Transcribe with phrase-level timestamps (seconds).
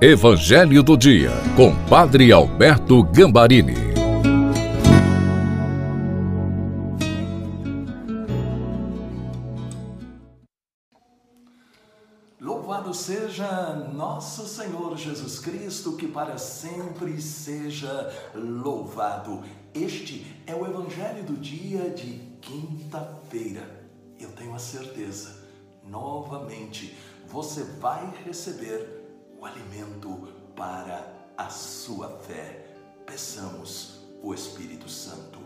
[0.00, 3.74] Evangelho do Dia, com Padre Alberto Gambarini.
[12.40, 19.42] Louvado seja nosso Senhor Jesus Cristo, que para sempre seja louvado.
[19.74, 23.68] Este é o Evangelho do dia de quinta-feira.
[24.20, 25.42] Eu tenho a certeza,
[25.82, 26.96] novamente,
[27.26, 28.97] você vai receber
[29.40, 32.66] o alimento para a sua fé.
[33.06, 35.38] Peçamos o Espírito Santo.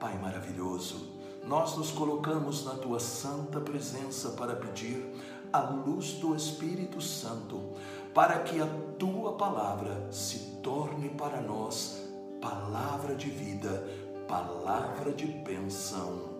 [0.00, 5.14] Pai maravilhoso, nós nos colocamos na tua santa presença para pedir
[5.52, 7.72] a luz do Espírito Santo,
[8.14, 8.66] para que a
[8.98, 12.06] tua palavra se torne para nós
[12.40, 13.84] palavra de vida,
[14.28, 16.38] palavra de bênção.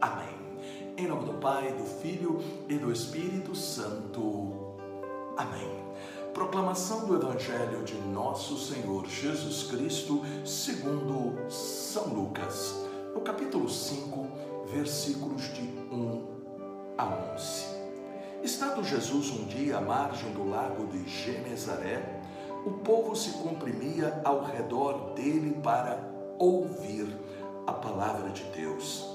[0.00, 0.34] Amém.
[0.96, 4.65] Em nome do Pai, do Filho e do Espírito Santo.
[5.36, 5.68] Amém.
[6.32, 12.74] Proclamação do Evangelho de Nosso Senhor Jesus Cristo, segundo São Lucas,
[13.14, 14.26] no capítulo 5,
[14.72, 15.60] versículos de
[15.92, 16.26] 1
[16.96, 17.66] a 11.
[18.42, 22.22] Estando Jesus um dia à margem do lago de Genezaré,
[22.64, 26.02] o povo se comprimia ao redor dele para
[26.38, 27.14] ouvir
[27.66, 29.06] a palavra de Deus.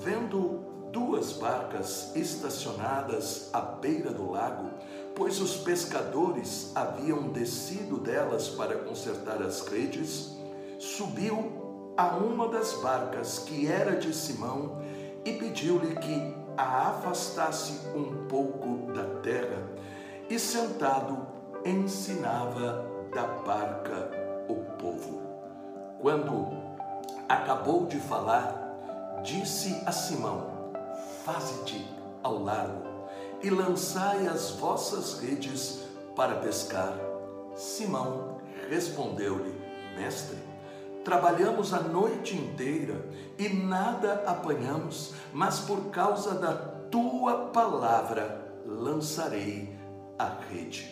[0.00, 4.70] Vendo duas barcas estacionadas à beira do lago,
[5.16, 10.36] pois os pescadores haviam descido delas para consertar as redes,
[10.78, 14.78] subiu a uma das barcas, que era de Simão,
[15.24, 19.66] e pediu-lhe que a afastasse um pouco da terra,
[20.28, 21.26] e sentado
[21.64, 24.10] ensinava da barca
[24.48, 25.22] o povo.
[25.98, 26.46] Quando
[27.26, 30.72] acabou de falar, disse a Simão:
[31.24, 31.88] Faze-te
[32.22, 32.95] ao largo
[33.42, 35.84] e lançai as vossas redes
[36.14, 36.96] para pescar.
[37.54, 39.54] Simão respondeu-lhe:
[39.96, 40.36] Mestre,
[41.04, 46.52] trabalhamos a noite inteira e nada apanhamos, mas por causa da
[46.90, 49.76] tua palavra lançarei
[50.18, 50.88] a rede.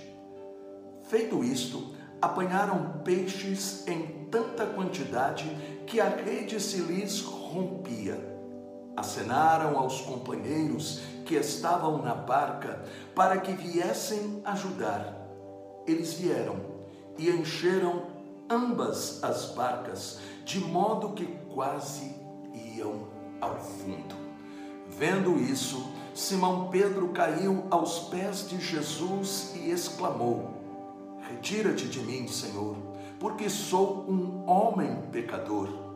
[1.04, 5.44] Feito isto, apanharam peixes em tanta quantidade
[5.86, 8.33] que a rede se lhes rompia.
[8.96, 12.84] Acenaram aos companheiros que estavam na barca
[13.14, 15.14] para que viessem ajudar.
[15.86, 16.56] Eles vieram
[17.18, 18.02] e encheram
[18.48, 22.14] ambas as barcas, de modo que quase
[22.76, 23.08] iam
[23.40, 24.14] ao fundo.
[24.88, 30.50] Vendo isso, Simão Pedro caiu aos pés de Jesus e exclamou:
[31.28, 32.76] Retira-te de mim, Senhor,
[33.18, 35.93] porque sou um homem pecador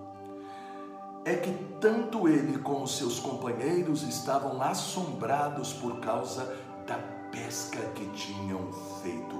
[1.28, 6.56] é que tanto ele como seus companheiros estavam assombrados por causa
[6.86, 6.96] da
[7.30, 8.72] pesca que tinham
[9.02, 9.36] feito.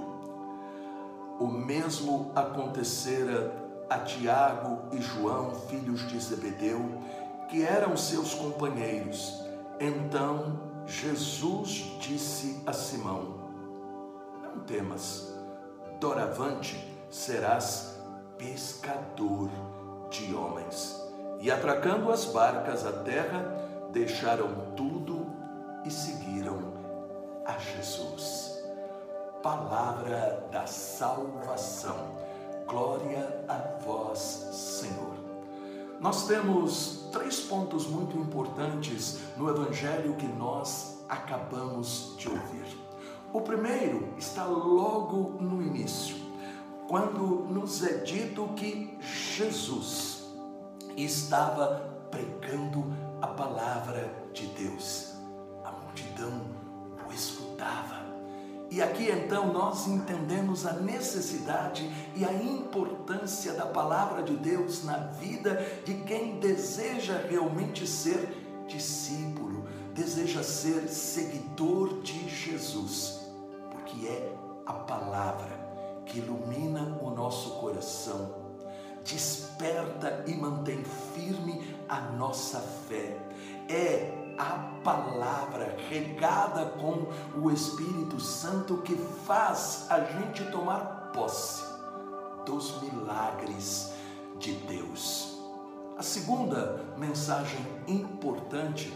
[1.39, 3.51] O mesmo acontecera
[3.89, 6.79] a Tiago e João, filhos de Zebedeu,
[7.49, 9.43] que eram seus companheiros.
[9.79, 13.49] Então Jesus disse a Simão:
[14.43, 15.33] Não temas,
[15.99, 16.77] doravante
[17.09, 17.99] serás
[18.37, 19.49] pescador
[20.11, 21.08] de homens.
[21.39, 23.55] E atracando as barcas à terra,
[23.91, 25.25] deixaram tudo
[25.85, 26.73] e seguiram
[27.45, 28.61] a Jesus.
[29.41, 32.17] Palavra da salvação.
[32.67, 34.19] Glória a vós,
[34.51, 35.15] Senhor.
[35.99, 42.77] Nós temos três pontos muito importantes no evangelho que nós acabamos de ouvir.
[43.33, 46.15] O primeiro está logo no início,
[46.87, 50.08] quando nos é dito que Jesus,
[51.03, 52.85] estava pregando
[53.21, 55.13] a palavra de Deus.
[55.63, 56.41] A multidão
[57.07, 58.07] o escutava.
[58.71, 64.97] E aqui então nós entendemos a necessidade e a importância da palavra de Deus na
[64.97, 73.21] vida de quem deseja realmente ser discípulo, deseja ser seguidor de Jesus,
[73.71, 74.35] porque é
[74.67, 75.57] a palavra
[76.05, 78.38] que ilumina o nosso coração
[79.03, 83.17] desperta e mantém firme a nossa fé.
[83.67, 87.07] É a palavra regada com
[87.37, 91.63] o Espírito Santo que faz a gente tomar posse
[92.45, 93.91] dos milagres
[94.39, 95.37] de Deus.
[95.97, 98.93] A segunda mensagem importante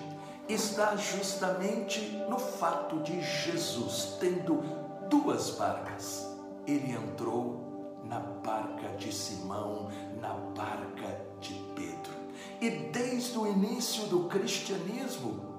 [0.47, 1.99] está justamente
[2.29, 4.63] no fato de Jesus tendo
[5.09, 6.25] duas barcas.
[6.65, 7.72] Ele entrou
[8.03, 9.89] na barca de Simão,
[10.19, 12.13] na barca de Pedro.
[12.61, 15.53] E desde o início do cristianismo,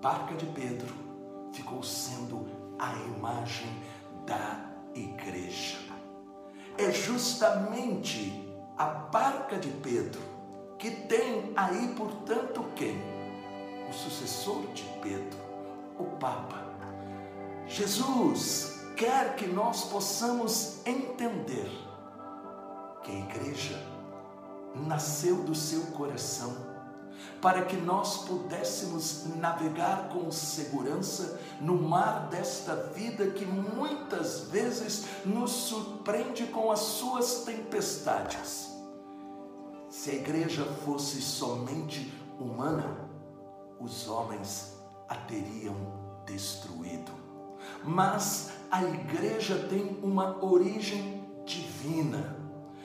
[0.00, 0.94] barca de Pedro
[1.52, 2.46] ficou sendo
[2.78, 3.70] a imagem
[4.26, 5.78] da igreja.
[6.76, 10.20] É justamente a barca de Pedro
[10.78, 12.96] que tem aí, portanto, quem?
[13.88, 15.38] O sucessor de Pedro,
[15.98, 16.68] o Papa.
[17.66, 21.70] Jesus quer que nós possamos entender
[23.04, 23.80] que a igreja
[24.74, 26.66] nasceu do seu coração
[27.40, 35.52] para que nós pudéssemos navegar com segurança no mar desta vida que muitas vezes nos
[35.52, 38.68] surpreende com as suas tempestades.
[39.88, 43.08] Se a igreja fosse somente humana,
[43.78, 44.76] os homens
[45.08, 45.76] a teriam
[46.26, 47.12] destruído.
[47.84, 52.36] Mas a igreja tem uma origem divina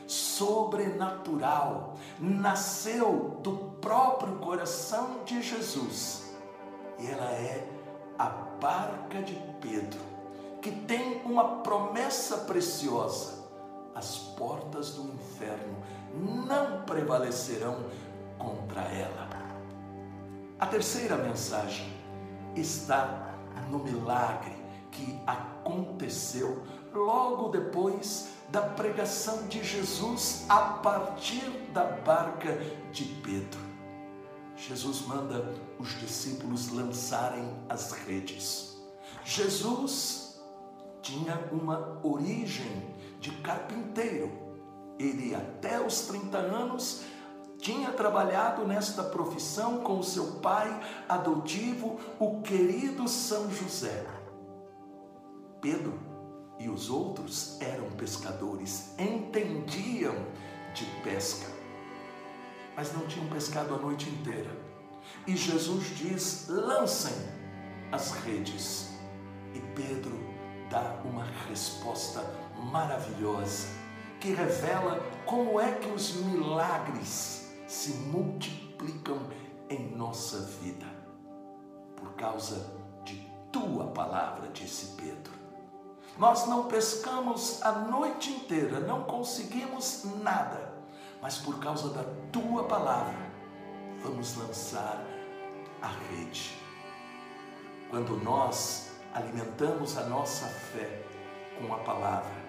[0.07, 6.33] sobrenatural, nasceu do próprio coração de Jesus.
[6.99, 7.67] E ela é
[8.17, 8.29] a
[8.61, 9.99] barca de Pedro,
[10.61, 13.43] que tem uma promessa preciosa:
[13.95, 15.77] as portas do inferno
[16.13, 17.83] não prevalecerão
[18.37, 19.27] contra ela.
[20.59, 21.91] A terceira mensagem
[22.55, 23.33] está
[23.69, 24.62] no milagre
[24.93, 26.63] que aconteceu
[26.93, 32.57] logo depois da pregação de Jesus a partir da barca
[32.91, 33.59] de Pedro.
[34.55, 38.77] Jesus manda os discípulos lançarem as redes.
[39.25, 40.39] Jesus
[41.01, 44.31] tinha uma origem de carpinteiro.
[44.99, 47.01] Ele, até os 30 anos,
[47.57, 50.79] tinha trabalhado nesta profissão com seu pai
[51.09, 54.22] adotivo, o querido São José.
[55.63, 55.97] Pedro
[56.59, 60.13] e os outros eram pescadores, entendiam
[60.73, 61.49] de pesca,
[62.75, 64.51] mas não tinham pescado a noite inteira.
[65.25, 67.15] E Jesus diz: lancem
[67.93, 68.91] as redes.
[69.55, 70.19] E Pedro
[70.69, 72.21] dá uma resposta
[72.71, 73.67] maravilhosa
[74.19, 79.19] que revela como é que os milagres se multiplicam
[79.69, 80.87] em nossa vida.
[81.95, 82.69] Por causa
[83.05, 83.15] de
[83.51, 85.32] tua palavra, disse Pedro.
[86.17, 90.73] Nós não pescamos a noite inteira, não conseguimos nada,
[91.21, 93.17] mas por causa da tua palavra,
[94.01, 95.03] vamos lançar
[95.81, 96.55] a rede.
[97.89, 101.03] Quando nós alimentamos a nossa fé
[101.59, 102.43] com a palavra,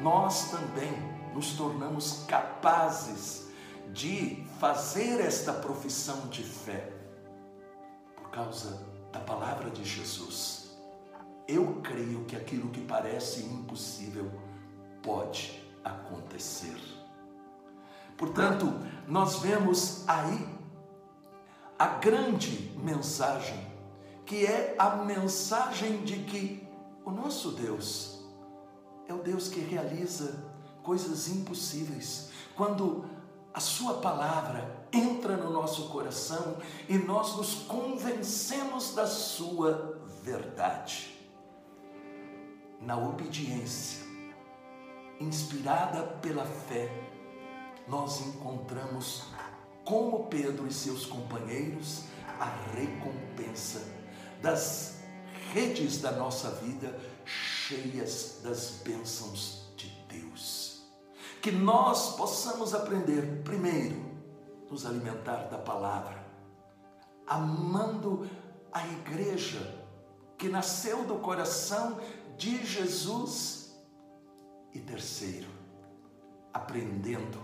[0.00, 0.92] nós também
[1.34, 3.48] nos tornamos capazes
[3.92, 6.92] de fazer esta profissão de fé
[8.16, 10.61] por causa da palavra de Jesus.
[11.46, 14.30] Eu creio que aquilo que parece impossível
[15.02, 16.76] pode acontecer.
[18.16, 18.72] Portanto,
[19.08, 20.46] nós vemos aí
[21.78, 23.66] a grande mensagem,
[24.24, 26.66] que é a mensagem de que
[27.04, 28.20] o nosso Deus
[29.08, 30.44] é o Deus que realiza
[30.82, 32.30] coisas impossíveis.
[32.54, 33.04] Quando
[33.52, 36.56] a Sua palavra entra no nosso coração
[36.88, 41.21] e nós nos convencemos da Sua verdade
[42.82, 44.04] na obediência,
[45.20, 46.90] inspirada pela fé,
[47.86, 49.24] nós encontramos,
[49.84, 52.04] como Pedro e seus companheiros,
[52.38, 53.82] a recompensa
[54.40, 55.02] das
[55.52, 60.82] redes da nossa vida cheias das bênçãos de Deus.
[61.40, 64.00] Que nós possamos aprender, primeiro,
[64.70, 66.24] nos alimentar da palavra,
[67.26, 68.28] amando
[68.72, 69.82] a igreja
[70.38, 72.00] que nasceu do coração
[72.42, 73.72] de Jesus.
[74.74, 75.48] E terceiro,
[76.52, 77.38] aprendendo,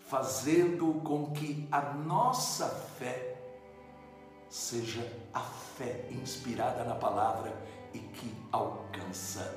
[0.00, 3.40] fazendo com que a nossa fé
[4.48, 5.00] seja
[5.32, 7.56] a fé inspirada na palavra
[7.94, 9.56] e que alcança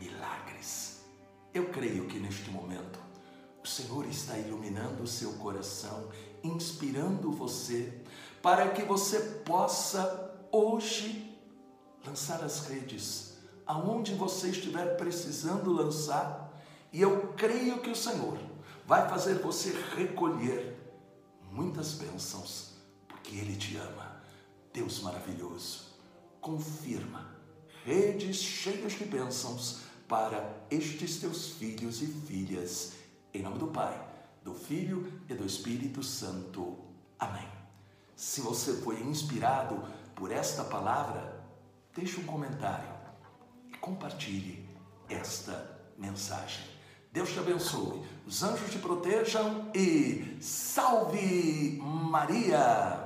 [0.00, 1.04] milagres.
[1.54, 2.98] Eu creio que neste momento
[3.62, 6.08] o Senhor está iluminando o seu coração,
[6.42, 8.02] inspirando você
[8.42, 11.38] para que você possa hoje
[12.04, 13.35] lançar as redes
[13.66, 16.54] aonde você estiver precisando lançar,
[16.92, 18.38] e eu creio que o Senhor
[18.86, 20.76] vai fazer você recolher
[21.50, 22.74] muitas bênçãos,
[23.08, 24.22] porque Ele te ama.
[24.72, 25.86] Deus maravilhoso,
[26.40, 27.34] confirma
[27.84, 32.92] redes cheias de bênçãos para estes teus filhos e filhas,
[33.32, 34.06] em nome do Pai,
[34.44, 36.76] do Filho e do Espírito Santo.
[37.18, 37.48] Amém.
[38.14, 39.82] Se você foi inspirado
[40.14, 41.44] por esta palavra,
[41.94, 42.95] deixe um comentário
[43.86, 44.68] compartilhe
[45.08, 46.64] esta mensagem.
[47.12, 53.05] Deus te abençoe, os anjos te protejam e salve Maria!